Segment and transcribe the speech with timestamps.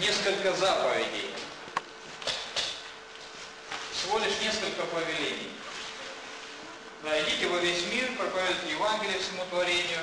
[0.00, 1.30] несколько заповедей.
[3.92, 5.52] Всего лишь несколько повелений.
[7.02, 10.00] Да, идите во весь мир, проповедуйте Евангелие всему творению.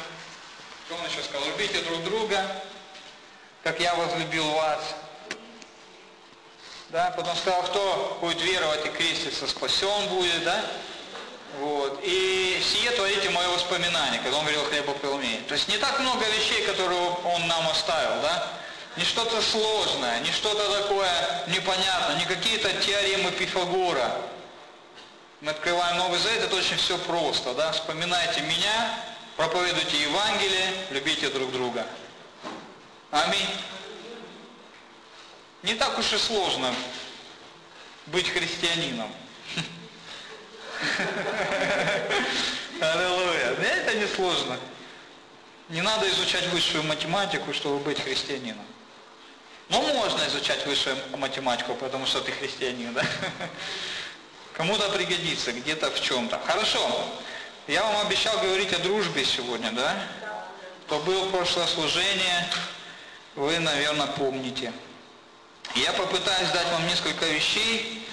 [0.85, 1.47] Что он еще сказал?
[1.47, 2.45] Любите друг друга,
[3.63, 4.81] как я возлюбил вас.
[6.89, 10.63] Да, потом сказал, кто будет веровать и креститься, спасен будет, да?
[11.59, 11.99] Вот.
[12.03, 15.41] И сие творите мое воспоминание, когда он говорил хлебопреломение.
[15.41, 18.47] То есть не так много вещей, которые он нам оставил, да?
[18.97, 21.11] Не что-то сложное, не что-то такое
[21.47, 24.11] непонятное, не какие-то теоремы Пифагора.
[25.39, 27.71] Мы открываем Новый Завет, это очень все просто, да?
[27.73, 28.99] Вспоминайте меня,
[29.35, 31.85] проповедуйте Евангелие, любите друг друга.
[33.11, 33.47] Аминь.
[35.61, 36.73] Не так уж и сложно
[38.07, 39.13] быть христианином.
[42.81, 43.55] Аллилуйя.
[43.61, 44.57] Это не сложно.
[45.69, 48.65] Не надо изучать высшую математику, чтобы быть христианином.
[49.69, 53.05] Но можно изучать высшую математику, потому что ты христианин, да?
[54.53, 56.39] Кому-то пригодится, где-то в чем-то.
[56.45, 56.79] Хорошо.
[57.67, 59.95] Я вам обещал говорить о дружбе сегодня, да?
[60.85, 62.47] Кто был прошлое служение,
[63.35, 64.71] вы, наверное, помните.
[65.75, 68.07] Я попытаюсь дать вам несколько вещей.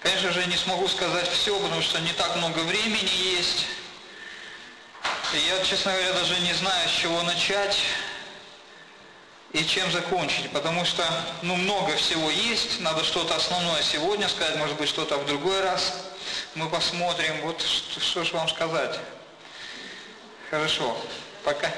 [0.00, 3.66] Конечно же, не смогу сказать все, потому что не так много времени есть.
[5.32, 7.76] Я, честно говоря, даже не знаю, с чего начать
[9.52, 11.04] и чем закончить, потому что
[11.42, 16.04] ну, много всего есть, надо что-то основное сегодня сказать, может быть, что-то в другой раз.
[16.54, 18.98] Мы посмотрим, вот что, что же вам сказать.
[20.50, 20.96] Хорошо,
[21.44, 21.70] пока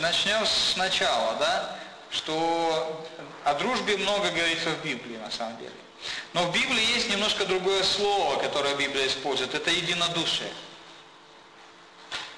[0.00, 1.76] начнем сначала, да,
[2.10, 3.06] что
[3.44, 5.72] о дружбе много говорится в Библии на самом деле.
[6.32, 10.50] Но в Библии есть немножко другое слово, которое Библия использует, это единодушие.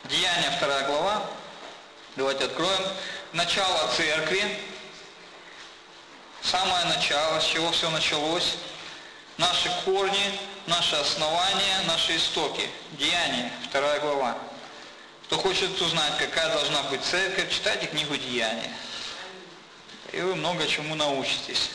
[0.05, 1.27] Деяние, вторая глава,
[2.15, 2.83] давайте откроем
[3.37, 4.43] начало церкви,
[6.43, 8.57] самое начало, с чего все началось,
[9.37, 10.33] наши корни,
[10.67, 12.69] наши основания, наши истоки.
[12.93, 14.39] Деяние, вторая глава.
[15.27, 18.73] Кто хочет узнать, какая должна быть церковь, читайте книгу Деяния.
[20.13, 21.71] И вы много чему научитесь.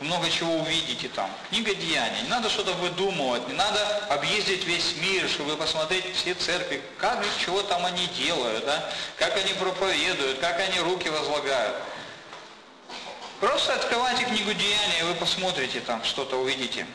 [0.00, 1.30] Много чего увидите там.
[1.50, 2.22] Книга Деяний.
[2.22, 3.80] Не надо что-то выдумывать, не надо
[4.10, 8.90] объездить весь мир, чтобы посмотреть все церкви, как чего там они делают, да?
[9.16, 11.76] как они проповедуют, как они руки возлагают.
[13.40, 16.86] Просто открывайте книгу Деяния, и вы посмотрите там, что-то увидите.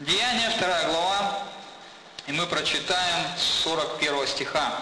[0.00, 1.38] Деяние, вторая глава,
[2.26, 4.80] и мы прочитаем 41 стиха.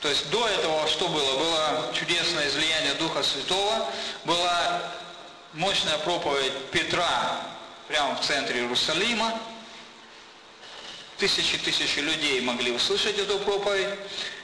[0.00, 1.38] То есть до этого что было?
[1.38, 3.88] Было чудесное излияние Духа Святого,
[4.24, 4.82] была
[5.54, 7.40] мощная проповедь Петра
[7.88, 9.38] прямо в центре Иерусалима.
[11.18, 13.88] Тысячи тысячи людей могли услышать эту проповедь.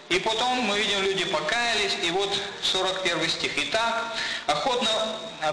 [0.09, 2.31] И потом мы видим, люди покаялись, и вот
[2.63, 3.53] 41 стих.
[3.57, 4.89] Итак, охотно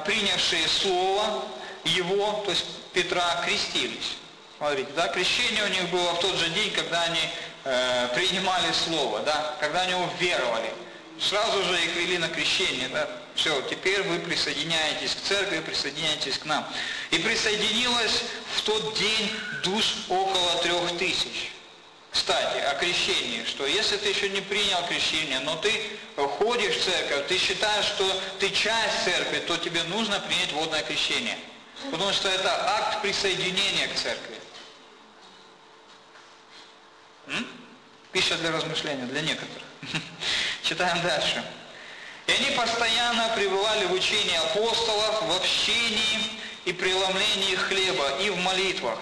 [0.05, 1.43] принявшие Слово
[1.83, 4.16] Его, то есть Петра, крестились.
[4.57, 7.19] Смотрите, да, крещение у них было в тот же день, когда они
[7.66, 10.72] э, принимали Слово, да, когда они уверовали.
[11.19, 13.09] Сразу же их вели на крещение, да.
[13.35, 16.66] Все, теперь вы присоединяетесь к церкви, присоединяетесь к нам.
[17.12, 18.23] И присоединилось
[18.56, 19.29] в тот день
[19.63, 21.51] душ около трех тысяч.
[22.12, 25.69] Кстати, о крещении, что если ты еще не принял крещение, но ты
[26.16, 31.38] ходишь в церковь, ты считаешь, что ты часть церкви, то тебе нужно принять водное крещение.
[31.91, 34.35] Потому что это акт присоединения к церкви.
[37.28, 37.46] М?
[38.13, 39.63] Пища для размышления, для некоторых.
[40.63, 41.44] Читаем дальше.
[42.27, 46.31] И они постоянно пребывали в учении апостолов, в общении
[46.65, 48.97] и преломлении хлеба, и в молитвах.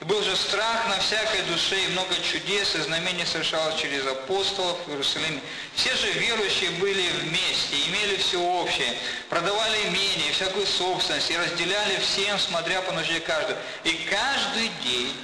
[0.00, 4.76] И был же страх на всякой душе, и много чудес и знамений совершалось через апостолов
[4.86, 5.40] в Иерусалиме.
[5.76, 8.92] Все же верующие были вместе, имели все общее,
[9.28, 13.56] продавали имение, всякую собственность, и разделяли всем, смотря по нужде каждого.
[13.84, 15.14] И каждый день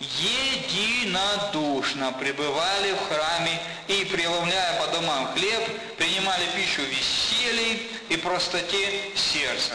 [0.00, 9.10] единодушно пребывали в храме и, преломляя по домам хлеб, принимали пищу в веселье и простоте
[9.16, 9.74] сердца,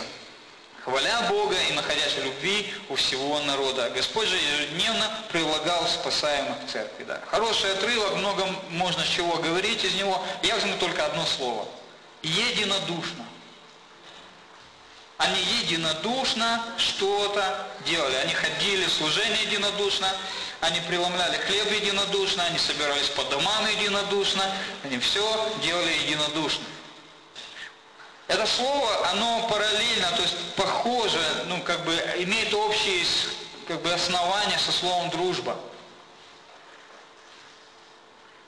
[0.83, 3.89] хваля Бога и находясь в любви у всего народа.
[3.89, 7.03] Господь же ежедневно прилагал спасаемых к церкви.
[7.03, 7.21] Да.
[7.27, 10.23] Хороший отрывок, много можно чего говорить из него.
[10.41, 11.67] Я возьму только одно слово.
[12.21, 13.25] Единодушно.
[15.17, 18.15] Они единодушно что-то делали.
[18.15, 20.07] Они ходили в служение единодушно,
[20.61, 24.43] они преломляли хлеб единодушно, они собирались по домам единодушно,
[24.83, 26.63] они все делали единодушно.
[28.27, 33.05] Это слово, оно параллельно, то есть похоже, ну как бы имеет общие
[33.67, 35.57] как бы, основания со словом дружба.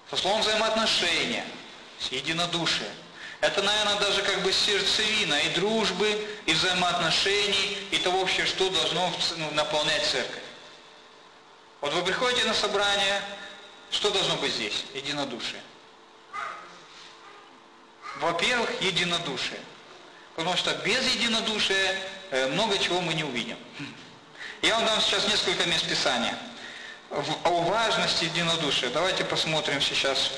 [0.09, 1.45] Со словом взаимоотношения,
[1.99, 2.91] с единодушием.
[3.45, 9.13] Это, наверное, даже как бы сердцевина и дружбы, и взаимоотношений, и того вообще, что должно
[9.37, 10.41] ну, наполнять церковь.
[11.79, 13.21] Вот вы приходите на собрание,
[13.91, 14.85] что должно быть здесь?
[14.95, 15.61] Единодушие.
[18.15, 19.59] Во-первых, единодушие.
[20.35, 21.99] Потому что без единодушия
[22.31, 23.57] э, много чего мы не увидим.
[24.63, 26.35] Я вам дам сейчас несколько мест Писания
[27.43, 28.89] о важности единодушия.
[28.89, 30.31] Давайте посмотрим сейчас.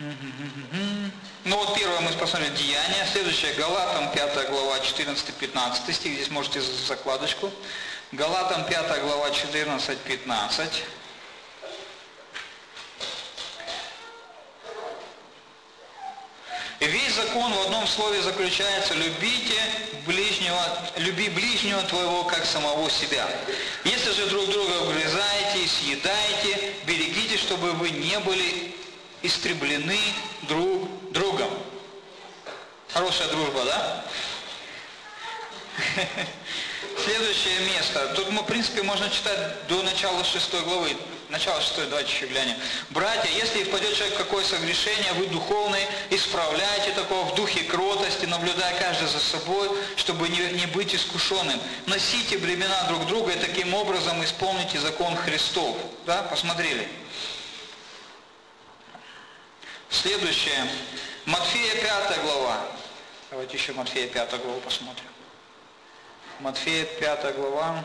[0.00, 7.50] Ну вот первое мы посмотрели Деяния, следующее Галатам 5 глава 14-15 стих, здесь можете закладочку.
[8.12, 10.68] Галатам 5 глава 14-15.
[16.78, 19.60] Весь закон в одном слове заключается «любите
[20.06, 20.60] ближнего,
[20.98, 23.28] люби ближнего твоего, как самого себя».
[23.84, 28.77] Если же друг друга вгрызаете и съедаете, берегите, чтобы вы не были
[29.22, 29.98] истреблены
[30.42, 31.50] друг другом.
[32.92, 34.04] Хорошая дружба, да?
[37.04, 38.12] Следующее место.
[38.14, 40.96] Тут, в принципе, можно читать до начала шестой главы.
[41.28, 42.56] Начало шестой, давайте еще глянем.
[42.88, 48.74] Братья, если впадет человек в какое согрешение, вы духовные, исправляйте такого в духе кротости, наблюдая
[48.78, 51.60] каждый за собой, чтобы не, не быть искушенным.
[51.84, 55.76] Носите бремена друг друга и таким образом исполните закон Христов.
[56.06, 56.88] Да, посмотрели.
[59.90, 60.68] Следующее.
[61.24, 62.60] Матфея 5 глава.
[63.30, 65.08] Давайте еще Матфея 5 главу посмотрим.
[66.40, 67.84] Матфея 5 глава.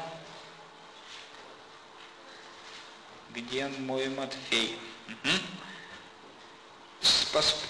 [3.31, 4.77] Где мой Матфей?
[5.07, 5.29] Угу.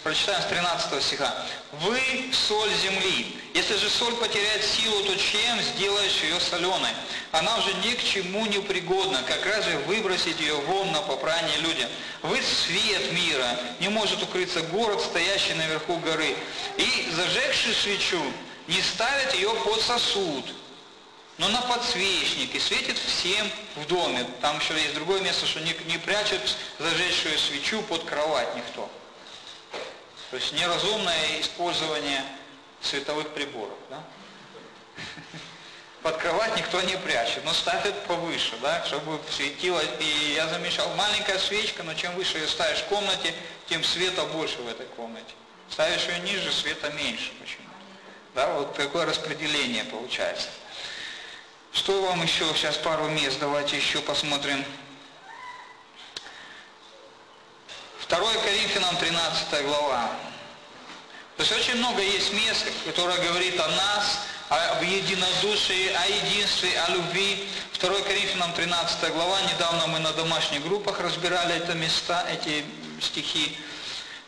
[0.03, 1.33] Прочитаем с 13 стиха.
[1.71, 2.00] Вы
[2.33, 3.38] соль земли.
[3.53, 6.91] Если же соль потеряет силу, то чем сделаешь ее соленой?
[7.31, 9.24] Она уже ни к чему не пригодна.
[9.25, 11.89] Как разве выбросить ее вон на попрание людям?
[12.21, 13.57] Вы свет мира.
[13.80, 16.36] Не может укрыться город, стоящий наверху горы.
[16.77, 18.21] И зажегший свечу,
[18.68, 20.45] не ставит ее под сосуд,
[21.38, 24.25] но на подсвечник и светит всем в доме.
[24.41, 26.41] Там еще есть другое место, что не, не прячет
[26.79, 28.89] зажечшую свечу под кровать никто.
[30.33, 32.25] То есть неразумное использование
[32.81, 33.77] световых приборов.
[33.91, 34.03] Да?
[36.01, 39.80] Под кровать никто не прячет, но ставит повыше, да, чтобы светило.
[40.00, 43.31] И я замечал, маленькая свечка, но чем выше ее ставишь в комнате,
[43.69, 45.35] тем света больше в этой комнате.
[45.69, 47.68] Ставишь ее ниже, света меньше почему.
[48.33, 50.47] Да, вот такое распределение получается.
[51.74, 52.51] Что вам еще?
[52.56, 53.38] Сейчас пару мест.
[53.39, 54.65] Давайте еще посмотрим.
[58.09, 60.11] 2 Коринфянам 13 глава.
[61.38, 64.19] То есть очень много есть мест, которое говорит о нас,
[64.50, 67.47] об единодушии, о единстве, о любви.
[67.79, 69.41] 2 Коринфянам 13 глава.
[69.41, 72.65] Недавно мы на домашних группах разбирали это места, эти
[73.01, 73.57] стихи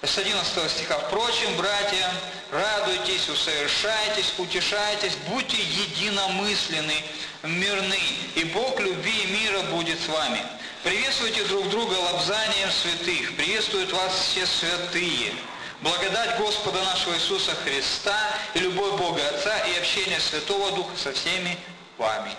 [0.02, 0.98] с 11 стиха.
[1.00, 2.12] Впрочем, братья,
[2.52, 7.04] радуйтесь, усовершайтесь, утешайтесь, будьте единомысленны,
[7.44, 8.00] мирны,
[8.36, 10.42] и Бог любви и мира будет с вами.
[10.86, 15.34] Приветствуйте друг друга лобзанием святых, приветствуют вас все святые.
[15.82, 18.16] Благодать Господа нашего Иисуса Христа
[18.54, 21.58] и любовь Бога Отца и общение Святого Духа со всеми
[21.98, 22.30] вами.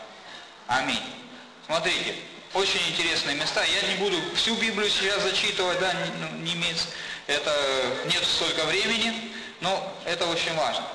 [0.68, 1.02] Аминь.
[1.66, 2.14] Смотрите,
[2.54, 3.64] очень интересные места.
[3.64, 6.86] Я не буду всю Библию сейчас зачитывать, да, не, ну, не имеет,
[7.26, 7.52] это
[8.04, 10.86] нет столько времени, но это очень важно.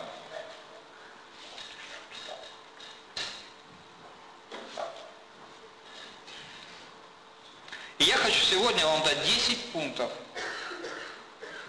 [8.01, 10.12] И я хочу сегодня вам дать 10 пунктов.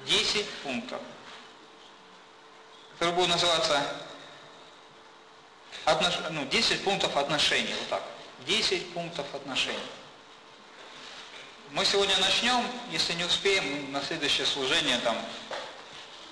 [0.07, 0.99] 10 пунктов.
[2.95, 3.83] Которые будут называться
[5.85, 6.15] отнош...
[6.31, 7.75] ну, 10 пунктов отношений.
[7.79, 8.03] Вот так.
[8.47, 9.79] 10 пунктов отношений.
[11.73, 15.19] Мы сегодня начнем, если не успеем, на следующее служение, там,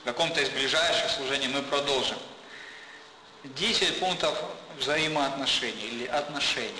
[0.00, 2.16] в каком-то из ближайших служений мы продолжим.
[3.45, 4.42] 10 пунктов
[4.78, 6.73] взаимоотношений или отношений.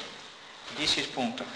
[0.79, 1.47] 10 пунктов.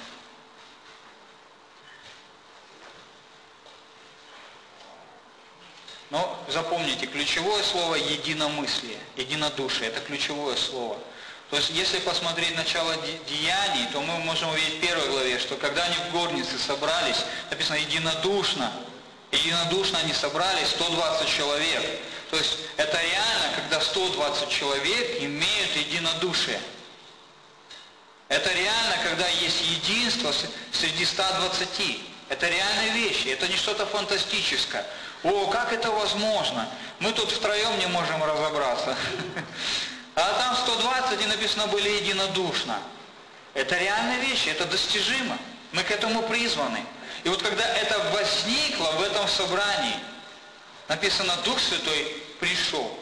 [6.15, 10.97] Но запомните, ключевое слово единомыслие, единодушие, это ключевое слово–
[11.51, 12.97] то есть, если посмотреть начало
[13.29, 17.77] деяний, то мы можем увидеть в первой главе, что когда они в горнице собрались, написано
[17.77, 18.73] единодушно,
[19.31, 22.01] единодушно они собрались 120 человек.
[22.31, 26.61] То есть, это реально, когда 120 человек имеют единодушие.
[28.29, 30.35] Это реально, когда есть единство
[30.73, 32.01] среди 120.
[32.31, 34.85] Это реальные вещи, это не что-то фантастическое.
[35.25, 36.69] О, как это возможно?
[37.01, 38.97] Мы тут втроем не можем разобраться.
[40.17, 42.79] А там 120 и написано были единодушно.
[43.53, 45.37] Это реальные вещи, это достижимо.
[45.73, 46.85] Мы к этому призваны.
[47.25, 49.97] И вот когда это возникло в этом собрании,
[50.87, 52.97] написано, Дух Святой пришел.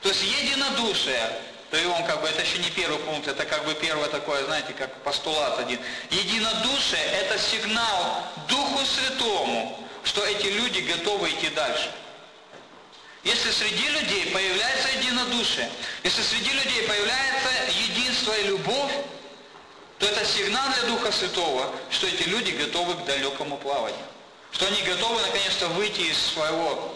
[0.00, 1.38] То есть единодушие,
[1.70, 4.42] то и он как бы, это еще не первый пункт, это как бы первое такое,
[4.44, 5.78] знаете, как постулат один.
[6.10, 11.90] Единодушие– это сигнал Духу Святому, что эти люди готовы идти дальше.
[13.24, 15.70] Если среди людей появляется единодушие,
[16.02, 18.92] если среди людей появляется единство и любовь,
[19.98, 24.04] то это сигнал для Духа Святого, что эти люди готовы к далекому плаванию.
[24.52, 26.94] Что они готовы наконец-то выйти из своего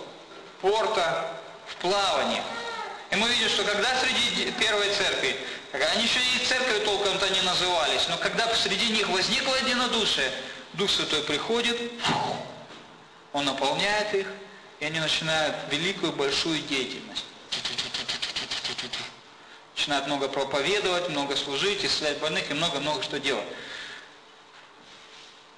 [0.61, 1.33] порта
[1.67, 2.43] в плавание.
[3.11, 5.35] И мы видим, что когда среди первой церкви,
[5.73, 10.31] они еще и церковью толком-то не назывались, но когда среди них возникло единодушие,
[10.75, 11.79] Дух Святой приходит,
[13.33, 14.27] Он наполняет их,
[14.81, 17.25] и они начинают великую, большую деятельность.
[19.77, 23.47] Начинают много проповедовать, много служить, исцелять больных и много-много что делать.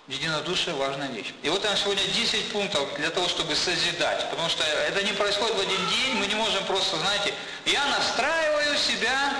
[0.09, 1.33] Единодушие– важная вещь.
[1.43, 4.29] И вот там сегодня 10 пунктов для того, чтобы созидать.
[4.31, 7.33] Потому что это не происходит в один день, мы не можем просто, знаете,
[7.67, 9.33] я настраиваю себя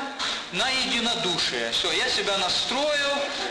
[0.53, 1.71] на единодушие.
[1.71, 3.09] Все, я себя настрою,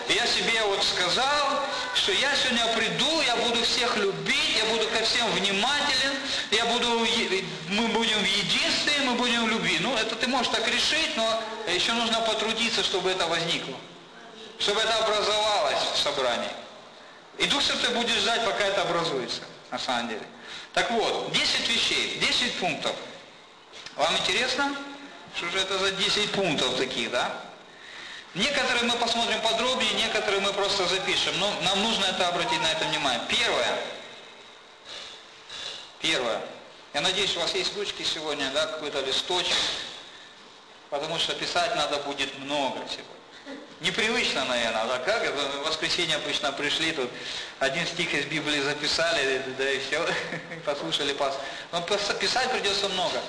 [0.10, 1.64] я себе вот сказал,
[1.96, 6.14] что я сегодня приду, я буду всех любить, я буду ко всем внимателен,
[6.52, 7.00] я буду,
[7.70, 9.78] мы будем в единстве, мы будем в любви.
[9.80, 13.76] Ну, это ты можешь так решить, но еще нужно потрудиться, чтобы это возникло.
[14.60, 16.52] Чтобы это образовалось в собрании.
[17.38, 19.42] И Дух Святой будет ждать, пока это образуется,
[19.72, 20.24] на самом деле.
[20.74, 22.94] Так вот, 10 вещей, 10 пунктов.
[23.96, 24.76] Вам интересно?
[25.40, 27.32] Что же это за 10 пунктов таких, да?
[28.36, 31.34] Некоторые мы посмотрим подробнее, некоторые мы просто запишем.
[31.40, 33.22] Но нам нужно это обратить на это внимание.
[33.30, 33.80] Первое.
[36.02, 36.42] Первое.
[36.94, 39.56] Я надеюсь, у вас есть ручки сегодня, да, какой-то листочек.
[40.90, 43.60] Потому что писать надо будет много сегодня.
[43.80, 45.24] Непривычно, наверное, да как?
[45.24, 47.10] В воскресенье обычно пришли, тут
[47.60, 50.06] один стих из Библии записали, да и все,
[50.66, 51.38] послушали пас.
[51.72, 53.22] Но писать придется много.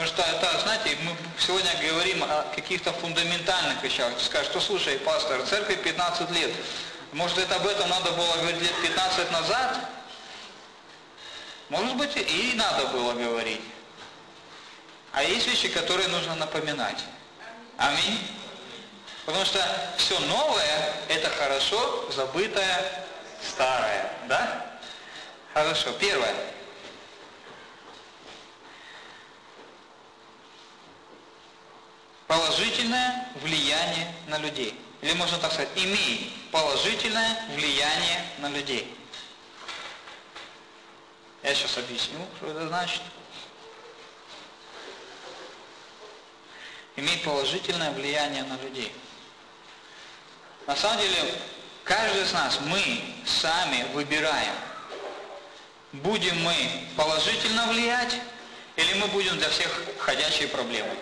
[0.00, 4.10] Потому что это, знаете, мы сегодня говорим о каких-то фундаментальных вещах.
[4.16, 6.50] Ты скажешь, что слушай, пастор, церкви 15 лет.
[7.12, 9.76] Может, это об этом надо было говорить лет 15 назад?
[11.68, 13.60] Может быть, и надо было говорить.
[15.12, 17.04] А есть вещи, которые нужно напоминать.
[17.76, 18.26] Аминь.
[19.26, 19.62] Потому что
[19.98, 23.04] все новое– это хорошо забытое
[23.46, 24.10] старое.
[24.28, 24.66] Да?
[25.52, 25.92] Хорошо.
[26.00, 26.34] Первое.
[32.30, 34.72] Положительное влияние на людей.
[35.02, 38.96] Или можно так сказать, имей положительное влияние на людей.
[41.42, 43.02] Я сейчас объясню, что это значит.
[46.94, 48.92] Имей положительное влияние на людей.
[50.68, 51.34] На самом деле,
[51.82, 54.54] каждый из нас, мы сами выбираем,
[55.90, 56.54] будем мы
[56.96, 58.20] положительно влиять,
[58.76, 60.94] или мы будем для всех ходячие проблемы.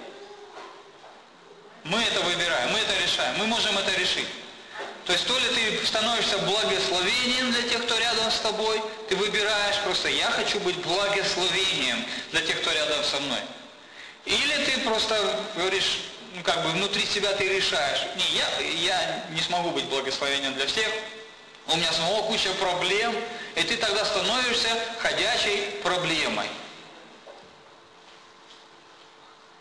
[1.89, 4.29] Мы это выбираем, мы это решаем, мы можем это решить.
[5.07, 9.79] То есть то ли ты становишься благословением для тех, кто рядом с тобой, ты выбираешь
[9.85, 13.41] просто, я хочу быть благословением для тех, кто рядом со мной.
[14.27, 16.01] Или ты просто говоришь,
[16.35, 20.67] ну, как бы внутри себя ты решаешь, не, я, я не смогу быть благословением для
[20.67, 20.89] всех,
[21.69, 23.15] у меня самого куча проблем,
[23.55, 24.69] и ты тогда становишься
[24.99, 26.49] ходячей проблемой.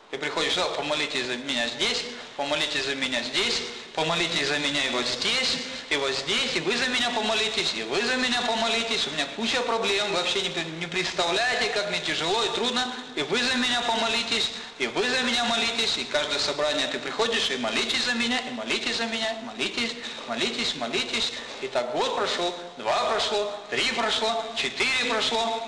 [0.10, 2.06] Ты приходишь сюда, помолитесь за меня здесь,
[2.38, 3.62] помолитесь за меня здесь,
[3.94, 5.58] помолитесь за меня и вот здесь,
[5.90, 9.26] и вот здесь, и вы за меня помолитесь, и вы за меня помолитесь, у меня
[9.36, 10.50] куча проблем, вообще не,
[10.80, 15.24] не представляете, как мне тяжело и трудно, и вы за меня помолитесь, и вы за
[15.24, 19.30] меня молитесь, и каждое собрание ты приходишь и молитесь за меня, и молитесь за меня,
[19.32, 19.92] и молитесь,
[20.30, 25.68] молитесь, молитесь, и так год прошел, два прошло, три прошло, четыре прошло,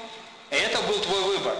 [0.50, 1.58] и это был твой выбор.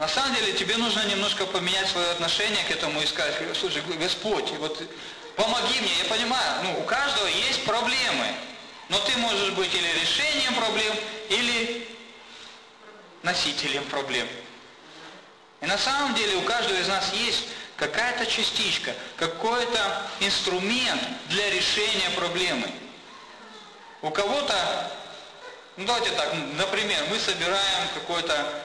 [0.00, 4.50] На самом деле тебе нужно немножко поменять свое отношение к этому и сказать, слушай, Господь,
[4.52, 4.82] вот
[5.36, 8.28] помоги мне, я понимаю, ну, у каждого есть проблемы,
[8.88, 10.96] но ты можешь быть или решением проблем,
[11.28, 11.86] или
[13.22, 14.26] носителем проблем.
[15.60, 22.08] И на самом деле у каждого из нас есть какая-то частичка, какой-то инструмент для решения
[22.16, 22.70] проблемы.
[24.00, 24.90] У кого-то,
[25.76, 28.64] ну давайте так, например, мы собираем какой-то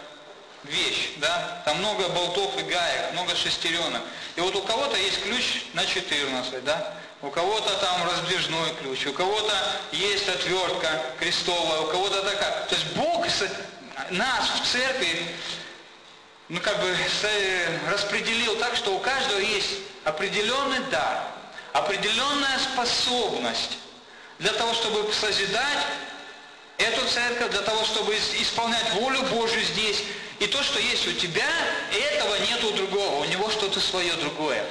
[0.69, 4.01] вещь, да, там много болтов и гаек, много шестеренок.
[4.35, 9.13] И вот у кого-то есть ключ на 14, да, у кого-то там раздвижной ключ, у
[9.13, 9.53] кого-то
[9.91, 12.65] есть отвертка крестовая, у кого-то такая.
[12.65, 13.25] То есть Бог
[14.11, 15.25] нас в церкви
[16.49, 16.95] ну, как бы
[17.89, 19.71] распределил так, что у каждого есть
[20.03, 21.23] определенный дар,
[21.73, 23.79] определенная способность
[24.37, 25.85] для того, чтобы созидать
[26.77, 30.03] эту церковь, для того, чтобы исполнять волю Божью здесь.
[30.39, 31.47] И то, что есть у тебя,
[31.91, 34.65] этого нет у другого, у него что-то свое другое.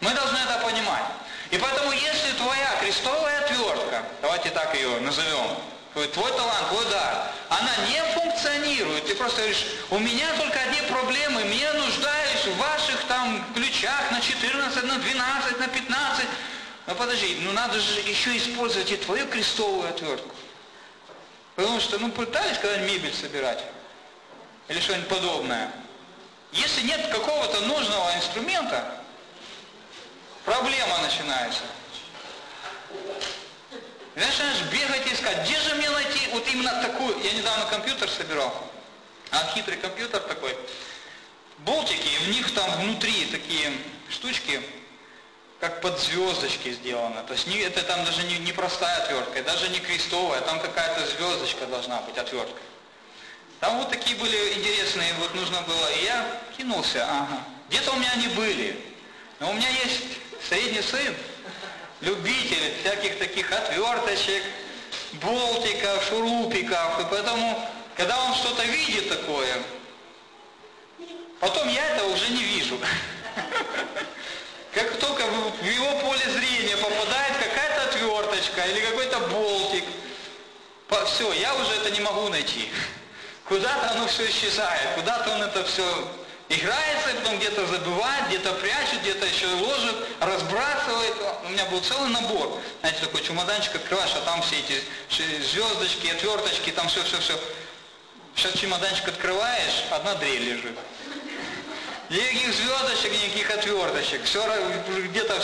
[0.00, 1.04] Мы должны это понимать.
[1.50, 5.56] И поэтому, если твоя крестовая отвертка, давайте так ее назовем,
[5.92, 11.44] твой талант, твой дар, она не функционирует, ты просто говоришь, у меня только одни проблемы,
[11.44, 16.26] мне нуждаюсь в ваших там ключах на 14, на 12, на 15.
[16.86, 20.34] Но подожди, ну надо же еще использовать и твою крестовую отвертку.
[21.54, 23.62] Потому что, ну, пытались когда-нибудь мебель собирать?
[24.68, 25.72] Или что-нибудь подобное?
[26.52, 29.02] Если нет какого-то нужного инструмента,
[30.44, 31.62] проблема начинается.
[34.14, 38.10] И начинаешь бегать и искать, где же мне найти вот именно такую, я недавно компьютер
[38.10, 38.54] собирал,
[39.30, 40.56] а хитрый компьютер такой,
[41.58, 43.72] болтики, в них там внутри такие
[44.10, 44.60] штучки,
[45.62, 47.22] как под звездочки сделано.
[47.22, 51.06] То есть не, это там даже не, не простая отвертка, даже не крестовая, там какая-то
[51.06, 52.60] звездочка должна быть, отвертка.
[53.60, 56.26] Там вот такие были интересные, вот нужно было, и я
[56.56, 57.44] кинулся, ага.
[57.68, 58.76] Где-то у меня они были,
[59.38, 60.02] но у меня есть
[60.48, 61.14] средний сын,
[62.00, 64.42] любитель всяких таких отверточек,
[65.12, 69.62] болтиков, шурупиков, и поэтому, когда он что-то видит такое,
[71.38, 72.80] потом я этого уже не вижу.
[74.74, 79.84] Как только в его поле зрения попадает какая-то отверточка или какой-то болтик,
[81.06, 82.70] все, я уже это не могу найти.
[83.48, 85.84] Куда-то оно все исчезает, куда-то он это все
[86.48, 91.14] играется, потом где-то забывает, где-то прячет, где-то еще ложит, разбрасывает.
[91.44, 96.70] У меня был целый набор, знаете, такой чемоданчик открываешь, а там все эти звездочки, отверточки,
[96.70, 97.38] там все-все-все.
[98.34, 100.78] Сейчас чемоданчик открываешь, одна дрель лежит.
[102.12, 104.22] Никаких звездочек, никаких отверточек.
[104.24, 104.44] Все
[105.08, 105.42] где-то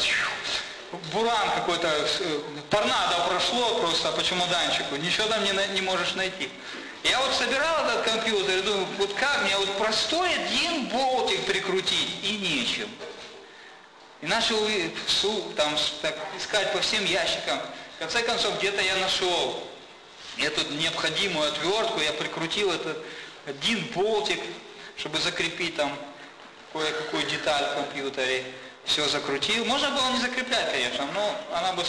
[1.15, 1.91] буран какой-то,
[2.69, 6.51] торнадо прошло просто по чемоданчику, ничего там не, не можешь найти.
[7.05, 12.17] Я вот собирал этот компьютер и думаю, вот как мне вот простой один болтик прикрутить
[12.23, 12.91] и нечем.
[14.21, 14.59] И начал
[15.57, 17.59] там, так, искать по всем ящикам.
[17.97, 19.67] В конце концов, где-то я нашел
[20.37, 22.99] эту необходимую отвертку, я прикрутил этот
[23.47, 24.41] один болтик,
[24.99, 25.97] чтобы закрепить там
[26.73, 28.45] кое-какую деталь в компьютере.
[28.85, 29.67] Все закрутил.
[29.67, 31.85] Можно было не закреплять, конечно, но она бы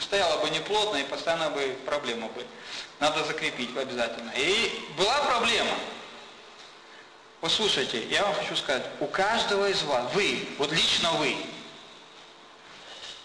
[0.00, 2.46] стояла бы неплотно и постоянно бы проблема бы.
[3.00, 4.32] Надо закрепить обязательно.
[4.36, 5.74] И была проблема.
[7.40, 11.36] Послушайте, я вам хочу сказать, у каждого из вас, вы, вот лично вы,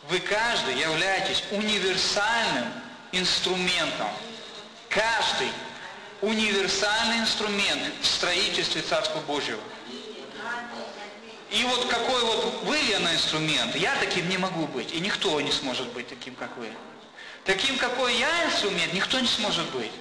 [0.10, 2.65] вы каждый являетесь универсальным
[3.12, 4.10] инструментом.
[4.89, 5.50] Каждый
[6.22, 9.62] универсальный инструмент в строительстве Царства Божьего.
[11.51, 15.51] И вот какой вот вы, Лена, инструмент, я таким не могу быть, и никто не
[15.51, 16.69] сможет быть таким, как вы.
[17.43, 19.91] Таким, какой я инструмент, никто не сможет быть.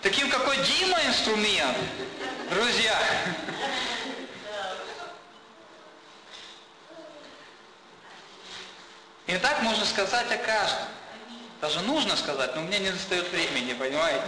[0.00, 1.76] Таким, какой Дима инструмент,
[2.50, 2.98] друзья.
[9.26, 10.88] И так можно сказать о каждом.
[11.60, 14.22] Даже нужно сказать, но у меня не достает времени, понимаете?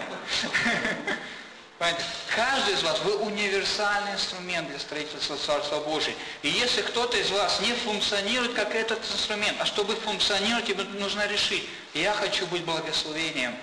[1.79, 2.05] Понимаете?
[2.35, 6.15] Каждый из вас, вы универсальный инструмент для строительства Царства Божьего.
[6.43, 11.27] И если кто-то из вас не функционирует как этот инструмент, а чтобы функционировать, ему нужно
[11.27, 13.55] решить, я хочу быть благословением.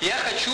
[0.00, 0.52] Я хочу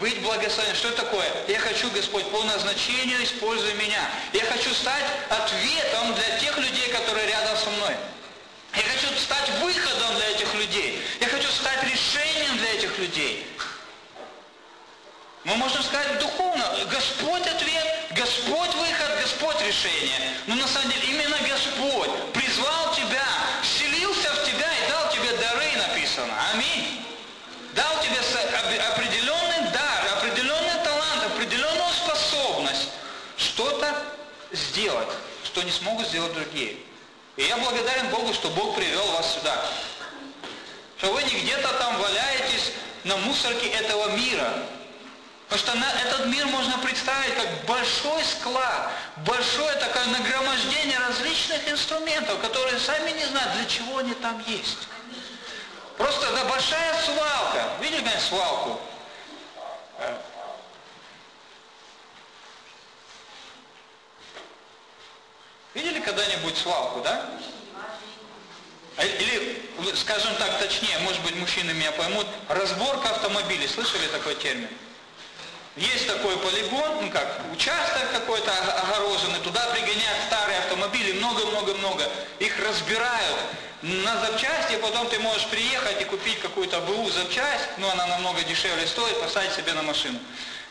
[0.00, 0.76] быть благословением.
[0.76, 1.28] Что это такое?
[1.46, 4.10] Я хочу, Господь, по назначению используй меня.
[4.32, 7.94] Я хочу стать ответом для тех людей, которые рядом со мной.
[8.74, 11.00] Я хочу стать выходом для этих людей.
[11.20, 13.46] Я хочу стать решением для этих людей.
[15.46, 20.34] Мы можем сказать духовно, Господь ответ, Господь выход, Господь решение.
[20.48, 23.24] Но на самом деле именно Господь призвал тебя,
[23.62, 26.34] вселился в тебя и дал тебе дары, написано.
[26.52, 27.00] Аминь.
[27.76, 28.18] Дал тебе
[28.90, 32.88] определенный дар, определенный талант, определенную способность
[33.36, 34.02] что-то
[34.50, 35.08] сделать,
[35.44, 36.74] что не смогут сделать другие.
[37.36, 39.64] И я благодарен Богу, что Бог привел вас сюда.
[40.98, 42.72] Что вы не где-то там валяетесь
[43.04, 44.52] на мусорке этого мира,
[45.48, 52.40] Потому что на этот мир можно представить как большой склад, большое такое нагромождение различных инструментов,
[52.40, 54.88] которые сами не знают, для чего они там есть.
[55.96, 57.64] Просто да, большая свалка.
[57.80, 58.80] Видели, конечно, свалку?
[65.74, 67.30] Видели когда-нибудь свалку, да?
[68.98, 73.68] Или, скажем так, точнее, может быть, мужчины меня поймут, разборка автомобилей.
[73.68, 74.70] Слышали такой термин?
[75.76, 78.50] Есть такой полигон, ну как, участок какой-то
[78.82, 82.10] огороженный, туда пригоняют старые автомобили, много-много-много.
[82.38, 83.36] Их разбирают
[83.82, 88.42] на запчасти, и потом ты можешь приехать и купить какую-то БУ запчасть, но она намного
[88.44, 90.18] дешевле стоит, поставить себе на машину.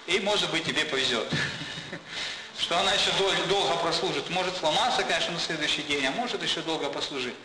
[0.08, 1.28] И может быть тебе повезет.
[2.58, 3.12] Что она еще
[3.48, 4.32] долго прослужит.
[4.32, 7.36] Может сломаться, конечно, на следующий день, а может еще долго послужить.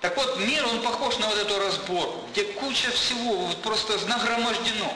[0.00, 4.92] Так вот, мир, он похож на вот эту разборку, где куча всего вот просто нагромождено,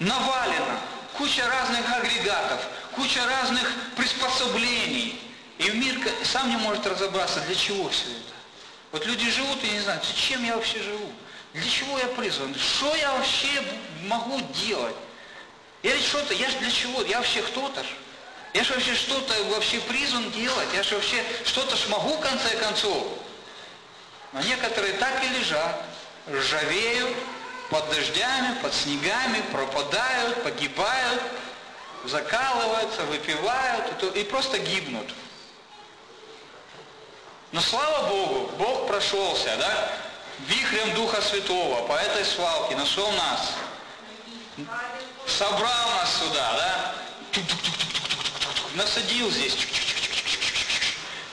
[0.00, 0.80] навалено,
[1.16, 2.60] куча разных агрегатов,
[2.94, 5.20] куча разных приспособлений.
[5.58, 8.34] И мир сам не может разобраться, для чего все это.
[8.90, 11.12] Вот люди живут и не знают, зачем я вообще живу,
[11.52, 13.62] для чего я призван, что я вообще
[14.02, 14.96] могу делать.
[15.84, 17.86] Я ведь что-то, я же для чего, я вообще кто-то ж.
[18.52, 22.56] Я же вообще что-то вообще призван делать, я же вообще что-то ж могу в конце
[22.56, 23.06] концов.
[24.34, 25.80] Но некоторые так и лежат,
[26.28, 27.16] ржавеют
[27.70, 31.22] под дождями, под снегами, пропадают, погибают,
[32.04, 35.08] закалываются, выпивают и просто гибнут.
[37.52, 39.92] Но слава Богу, Бог прошелся, да,
[40.48, 43.52] вихрем Духа Святого по этой свалке, нашел нас,
[45.28, 47.42] собрал нас сюда, да,
[48.74, 49.56] насадил здесь,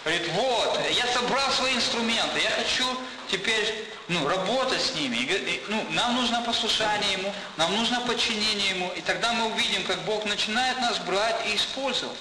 [0.04, 2.86] Говорит, вот, я собрал свои инструменты, я хочу
[3.30, 5.18] теперь ну, работать с ними.
[5.18, 8.92] И, ну, нам нужно послушание Ему, нам нужно подчинение Ему.
[8.96, 12.18] И тогда мы увидим, как Бог начинает нас брать и использовать.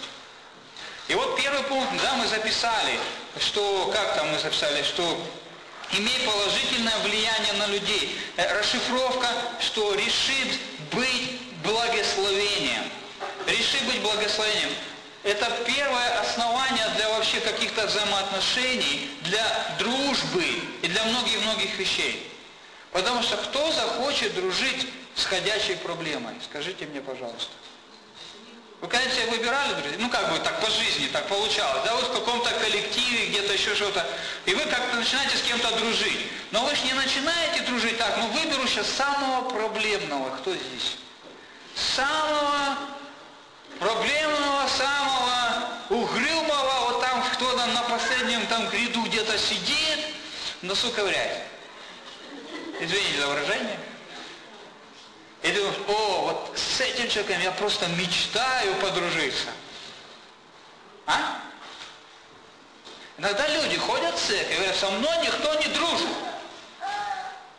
[1.08, 2.98] И вот первый пункт, да, мы записали,
[3.38, 5.02] что, как там мы записали, что
[5.92, 8.16] имей положительное влияние на людей.
[8.36, 9.26] Э, расшифровка,
[9.58, 10.58] что решит
[10.92, 12.84] быть благословением.
[13.46, 14.70] Реши быть благословением.
[15.22, 19.44] Это первое основание для вообще каких-то взаимоотношений, для
[19.78, 20.44] дружбы
[20.82, 22.26] и для многих-многих вещей.
[22.92, 26.34] Потому что кто захочет дружить с ходячей проблемой?
[26.42, 27.52] Скажите мне, пожалуйста.
[28.80, 29.98] Вы себя выбирали, друзья?
[29.98, 33.74] Ну как бы так по жизни так получалось, да, вот в каком-то коллективе, где-то еще
[33.74, 34.06] что-то,
[34.46, 36.26] и вы как-то начинаете с кем-то дружить.
[36.50, 40.96] Но вы же не начинаете дружить так, ну выберу сейчас самого проблемного, кто здесь?
[41.74, 42.78] Самого
[43.80, 49.98] проблемного, самого угрюмого, вот там кто-то на последнем там ряду где-то сидит,
[50.62, 51.42] носу ковыряет.
[52.78, 53.78] Извините за выражение.
[55.42, 59.48] И думаешь, о, вот с этим человеком я просто мечтаю подружиться.
[61.06, 61.40] А?
[63.16, 66.08] Иногда люди ходят в церковь и говорят, со мной никто не дружит.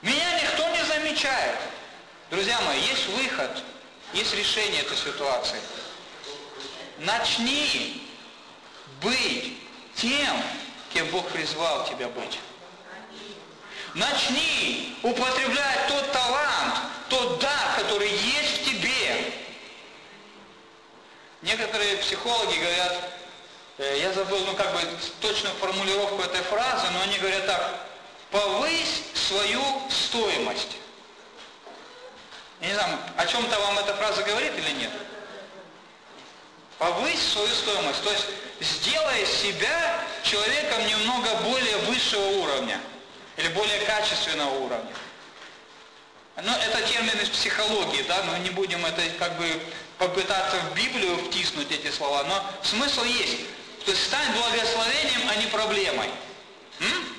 [0.04, 1.58] Меня никто не замечает.
[2.30, 3.52] Друзья мои, есть выход,
[4.14, 5.60] есть решение этой ситуации.
[7.02, 8.08] Начни
[9.02, 9.58] быть
[9.96, 10.38] тем,
[10.94, 12.38] кем Бог призвал тебя быть.
[13.96, 16.76] Начни употреблять тот талант,
[17.10, 19.34] тот дар, который есть в тебе.
[21.42, 23.10] Некоторые психологи говорят,
[23.80, 24.82] э, я забыл, ну как бы
[25.22, 27.88] точную формулировку этой фразы, но они говорят так,
[28.30, 30.78] повысь свою стоимость.
[32.62, 34.92] Я не знаю, о чем-то вам эта фраза говорит или нет?
[36.82, 38.26] Повысь свою стоимость, то есть
[38.60, 42.82] сделай себя человеком немного более высшего уровня
[43.38, 44.92] или более качественного уровня.
[46.42, 49.62] Ну, это термин из психологии, да, мы не будем это как бы
[50.00, 53.42] попытаться в Библию втиснуть эти слова, но смысл есть.
[53.86, 56.10] То есть стань благословением, а не проблемой.
[56.80, 57.16] М?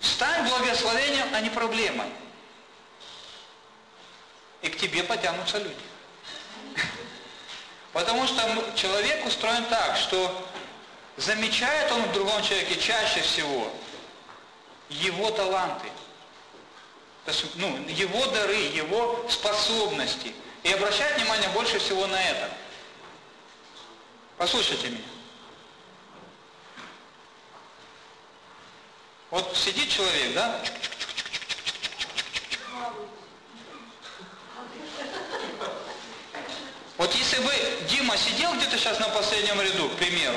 [0.00, 2.08] Стань благословением, а не проблемой.
[4.62, 5.76] И к тебе потянутся люди.
[7.98, 8.40] Потому что
[8.76, 10.48] человек устроен так, что
[11.16, 13.72] замечает он в другом человеке чаще всего
[14.88, 15.88] его таланты,
[17.24, 20.32] то есть, ну, его дары, его способности.
[20.62, 22.48] И обращает внимание больше всего на это.
[24.36, 25.02] Послушайте меня.
[29.30, 30.62] Вот сидит человек, да?
[37.08, 37.50] Вот если бы
[37.88, 40.36] Дима сидел где-то сейчас на последнем ряду, к примеру,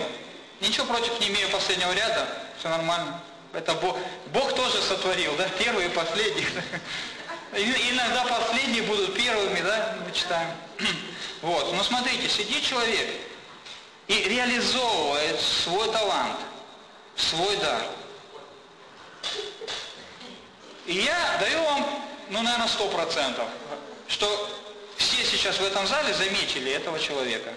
[0.62, 2.26] ничего против не имею последнего ряда,
[2.58, 3.22] все нормально.
[3.52, 6.48] Это Бог, Бог тоже сотворил, да, первый и последний.
[7.52, 10.50] Иногда последние будут первыми, да, мы читаем.
[11.42, 13.10] Вот, но смотрите, сидит человек
[14.08, 16.38] и реализовывает свой талант,
[17.16, 17.82] свой дар.
[20.86, 23.46] И я даю вам, ну, наверное, сто процентов,
[24.08, 24.51] что
[25.24, 27.54] все сейчас в этом зале заметили этого человека.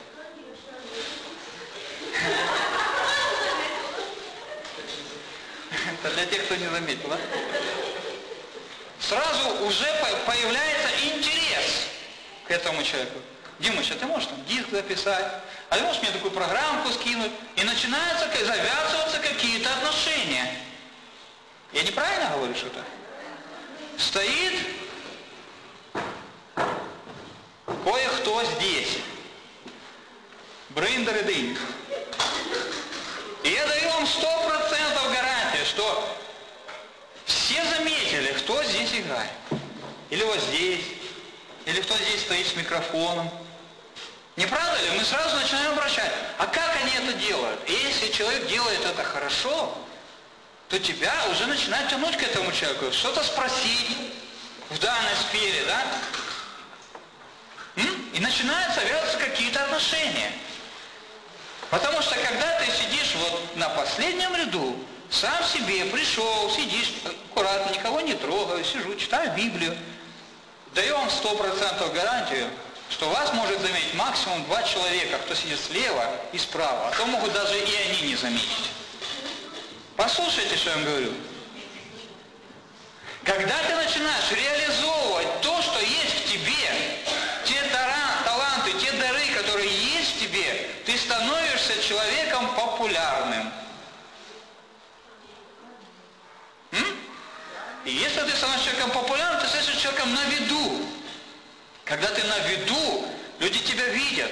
[6.03, 7.19] Это для тех, кто не заметил, да?
[9.01, 9.87] Сразу уже
[10.27, 11.89] появляется интерес.
[12.47, 13.19] к этому человеку.
[13.59, 15.25] Димыч, а ты можешь там диск записать,
[15.71, 20.59] а ты можешь мне такую программку скинуть, и начинаются завязываться какие-то отношения.
[21.73, 22.85] Я неправильно говорю что-то?
[23.97, 24.55] Стоит
[27.67, 28.99] кое-кто здесь.
[30.71, 31.59] Бриндер и дынь.
[33.45, 36.17] И я даю вам сто процентов гарантии, что
[37.27, 39.31] все заметили, кто здесь играет.
[40.11, 40.85] Или вот здесь,
[41.67, 43.31] или кто здесь стоит с микрофоном.
[44.37, 44.99] Не правда ли?
[44.99, 46.11] Мы сразу начинаем обращать.
[46.39, 47.61] А как они это делают?
[47.69, 49.77] И если человек делает это хорошо,
[50.69, 52.91] то тебя уже начинает тянуть к этому человеку.
[52.93, 53.97] Что-то спросить
[54.71, 55.83] в данной сфере, да?
[58.15, 60.31] И начинают завязываться какие-то отношения.
[61.71, 64.77] Потому что когда ты сидишь вот на последнем ряду,
[65.11, 69.77] сам себе пришел, сидишь аккуратно, никого не трогаю, сижу, читаю Библию,
[70.75, 72.49] даю вам сто процентов гарантию,
[72.91, 77.33] что вас может заметить максимум два человека, кто сидит слева и справа, а то могут
[77.33, 78.71] даже и они не заметить.
[79.97, 81.13] Послушайте, что я вам говорю.
[83.25, 87.01] Когда ты начинаешь реализовывать то, что есть в тебе,
[87.45, 93.53] те таланты, те дары, которые есть в тебе, ты становишься человеком популярным.
[96.73, 96.99] М?
[97.85, 100.87] И если ты становишься человеком популярным, ты становишься человеком на виду.
[101.85, 103.07] Когда ты на виду,
[103.39, 104.31] люди тебя видят.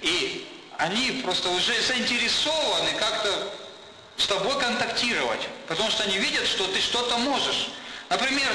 [0.00, 0.48] И
[0.78, 3.52] они просто уже заинтересованы как-то
[4.16, 5.48] с тобой контактировать.
[5.68, 7.70] Потому что они видят, что ты что-то можешь.
[8.08, 8.48] Например,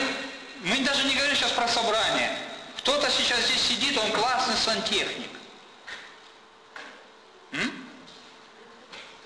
[0.61, 2.35] мы даже не говорим сейчас про собрание.
[2.77, 5.36] Кто-то сейчас здесь сидит, он классный сантехник.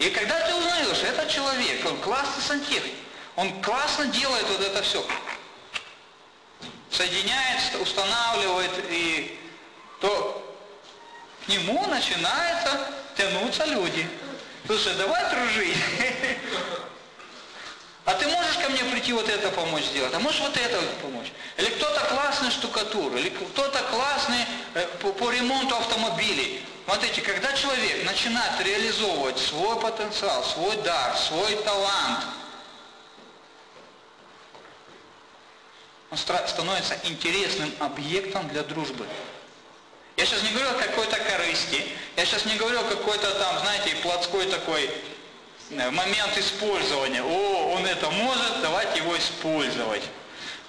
[0.02, 2.96] И когда ты узнаешь, этот человек, он классный сантехник,
[3.36, 5.06] он классно делает вот это все.
[6.90, 9.40] Соединяет, устанавливает, и
[10.00, 10.58] то
[11.46, 14.10] к нему начинаются тянуться люди.
[14.66, 15.78] Слушай, давай дружить.
[18.12, 20.14] А ты можешь ко мне прийти вот это помочь сделать?
[20.14, 21.32] А можешь вот это помочь?
[21.56, 26.62] Или кто-то классный штукатур, или кто-то классный э, по, по ремонту автомобилей.
[26.84, 32.26] Смотрите, когда человек начинает реализовывать свой потенциал, свой дар, свой талант,
[36.10, 39.08] он становится интересным объектом для дружбы.
[40.18, 43.96] Я сейчас не говорю о какой-то корысти, я сейчас не говорю о какой-то там, знаете,
[44.04, 44.90] плотской такой
[45.72, 47.24] момент использования.
[47.24, 50.04] О, он это может, давайте его использовать.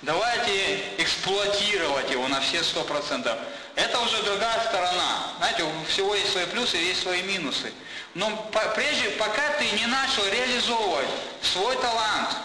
[0.03, 3.39] Давайте эксплуатировать его на все сто процентов.
[3.75, 5.33] Это уже другая сторона.
[5.39, 7.73] Знаете, у всего есть свои плюсы есть свои минусы.
[8.15, 8.31] Но
[8.75, 11.09] прежде, пока ты не начал реализовывать
[11.41, 12.37] свой талант,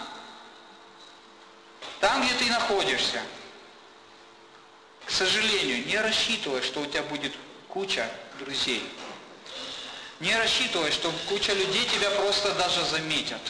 [2.00, 3.20] там, где ты находишься,
[5.04, 7.32] к сожалению, не рассчитывай, что у тебя будет
[7.68, 8.88] куча друзей.
[10.20, 13.40] Не рассчитывай, что куча людей тебя просто даже заметят.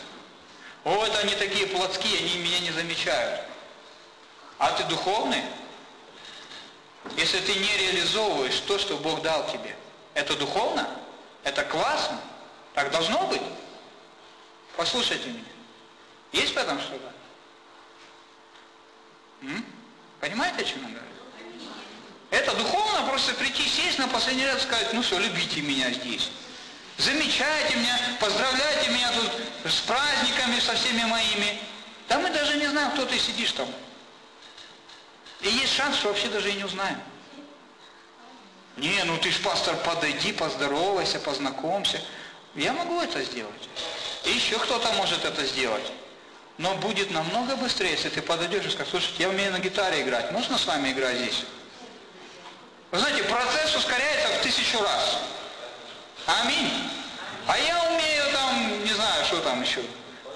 [0.85, 3.41] О, это они такие плотские, они меня не замечают.
[4.59, 5.43] А ты духовный?
[7.17, 9.77] Если ты не реализовываешь то, что Бог дал тебе,
[10.15, 10.89] это духовно?
[11.45, 12.21] Это классно?
[12.75, 13.43] Так должно быть?
[14.77, 15.45] Послушайте меня.
[16.33, 17.13] Есть в этом что-то?
[20.21, 21.05] Понимаете, о чем я говорю?
[22.31, 26.31] Это духовно просто прийти, сесть на последний ряд и сказать, ну все, любите меня здесь.
[26.99, 29.31] Замечайте меня, поздравляйте меня тут
[29.73, 31.61] с праздниками, со всеми моими.
[32.09, 33.69] Да мы даже не знаем, кто ты сидишь там.
[35.41, 37.01] И есть шанс, что вообще даже и не узнаем.
[38.77, 42.03] Не, ну ты ж, пастор, подойди, поздоровайся, познакомься.
[42.57, 43.69] Я могу это сделать.
[44.25, 45.93] И еще кто-то может это сделать.
[46.59, 50.33] Но будет намного быстрее, если ты подойдешь и скажешь, слушайте, я умею на гитаре играть,
[50.33, 51.45] можно с вами играть здесь?
[52.91, 55.19] Вы знаете, процесс ускоряется в тысячу раз.
[56.29, 56.71] Аминь.
[57.47, 59.81] А я умею там, не знаю, что там еще,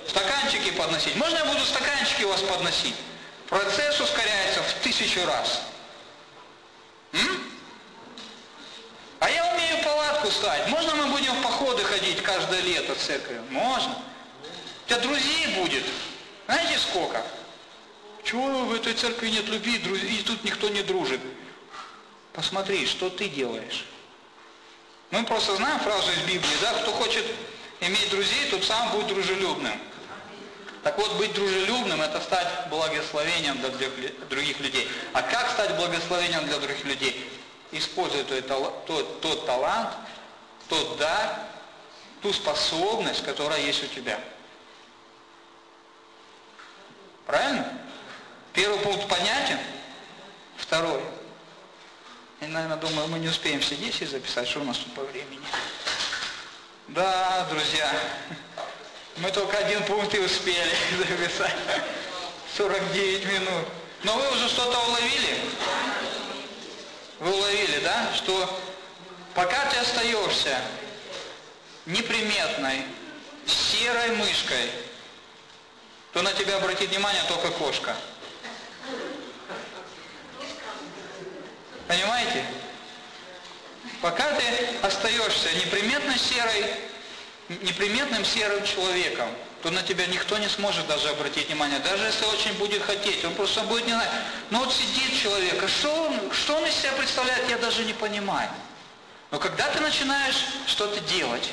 [0.09, 1.14] стаканчики подносить.
[1.16, 2.94] Можно я буду стаканчики у вас подносить?
[3.46, 5.61] Процесс ускоряется в тысячу раз.
[7.12, 7.44] М?
[9.20, 10.68] А я умею палатку ставить.
[10.68, 13.37] Можно мы будем в походы ходить каждое лето в церковь?
[13.50, 13.94] Можно.
[14.87, 15.85] У тебя друзей будет.
[16.46, 17.22] Знаете сколько?
[18.24, 21.20] Чего в этой церкви нет любви, и тут никто не дружит?
[22.33, 23.85] Посмотри, что ты делаешь.
[25.12, 27.25] Мы просто знаем фразу из Библии, да, кто хочет
[27.81, 29.79] иметь друзей, тот сам будет дружелюбным.
[30.83, 33.68] Так вот, быть дружелюбным– это стать благословением для
[34.31, 34.88] других людей.
[35.12, 37.31] А как стать благословением для других людей?
[37.72, 39.90] Используя тот, тот, тот талант,
[40.68, 41.40] тот дар,
[42.22, 44.18] ту способность, которая есть у тебя.
[47.27, 47.70] Правильно?
[48.55, 49.59] Первый пункт понятен.
[50.57, 51.03] Второй.
[52.48, 55.46] Наверное, думаю, мы не успеем все 10 записать, что у нас тут по времени.
[56.88, 57.90] Да, друзья,
[59.18, 61.55] мы только один пункт и успели записать.
[62.57, 63.66] 49 минут.
[64.02, 65.38] Но вы уже что-то уловили?
[67.20, 68.12] Вы уловили, да?
[68.14, 68.61] Что
[69.35, 70.59] пока ты остаешься
[71.87, 72.85] неприметной,
[73.46, 74.70] серой мышкой,
[76.12, 77.96] то на тебя обратит внимание только кошка.
[81.92, 82.42] Понимаете?
[84.00, 84.44] Пока ты
[84.81, 86.64] остаешься неприметно серой,
[87.61, 89.28] неприметным серым человеком,
[89.62, 91.78] то на тебя никто не сможет даже обратить внимание.
[91.81, 94.09] Даже если очень будет хотеть, он просто будет не знать.
[94.48, 97.92] Ну вот сидит человек, а что он, что он из себя представляет, я даже не
[97.92, 98.48] понимаю.
[99.31, 101.50] Но когда ты начинаешь что-то делать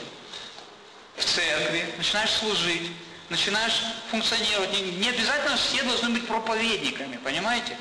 [1.17, 2.93] в церкви, начинаешь служить,
[3.27, 7.75] начинаешь функционировать, не, не обязательно все должны быть проповедниками, понимаете?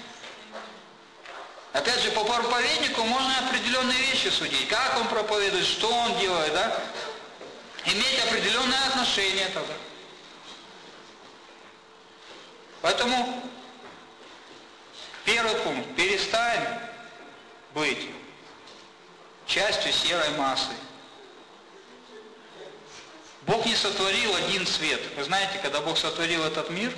[1.72, 4.68] Опять же, по проповеднику можно определенные вещи судить.
[4.68, 6.80] Как он проповедует, что он делает, да?
[7.84, 9.74] Иметь определенное отношение тогда.
[12.80, 13.42] Поэтому
[15.24, 15.94] первый пункт.
[15.94, 16.80] Перестань
[17.74, 18.08] быть
[19.46, 20.72] частью серой массы.
[23.42, 25.00] Бог не сотворил один цвет.
[25.16, 26.94] Вы знаете, когда Бог сотворил этот мир,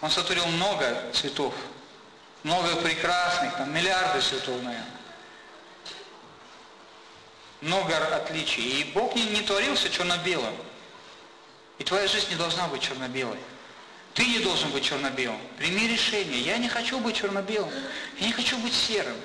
[0.00, 1.54] Он сотворил много цветов
[2.42, 4.86] много прекрасных, там миллиарды цветов, наверное.
[7.60, 8.80] Много отличий.
[8.80, 10.54] И Бог не, не творился черно-белым.
[11.78, 13.38] И твоя жизнь не должна быть черно-белой.
[14.14, 15.40] Ты не должен быть черно-белым.
[15.58, 16.40] Прими решение.
[16.40, 17.72] Я не хочу быть черно-белым.
[18.18, 19.16] Я не хочу быть серым.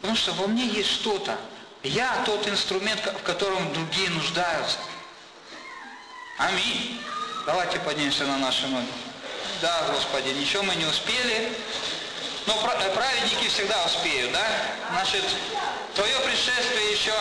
[0.00, 1.38] Потому что во мне есть что-то.
[1.82, 4.78] Я тот инструмент, в котором другие нуждаются.
[6.38, 7.00] Аминь.
[7.46, 8.86] Давайте поднимемся на наши ноги.
[9.62, 11.52] Да, Господи, ничего мы не успели.
[12.50, 14.44] Но э, праведники всегда успеют, да?
[14.90, 15.24] Значит,
[15.94, 17.14] твое пришествие еще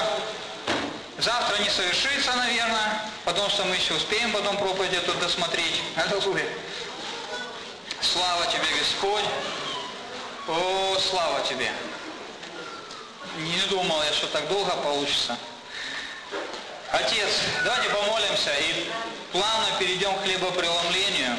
[1.20, 5.84] завтра не совершится, наверное, потому что мы еще успеем потом проповедь эту досмотреть.
[5.96, 6.48] Аллилуйя.
[8.02, 9.26] Слава тебе, Господь.
[10.48, 11.72] О, слава тебе.
[13.38, 15.38] Не думал я, что так долго получится.
[16.92, 17.30] Отец,
[17.64, 18.90] давайте помолимся и
[19.32, 21.38] плавно перейдем к хлебопреломлению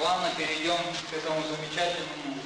[0.00, 0.78] плавно перейдем
[1.10, 2.39] к этому замечательному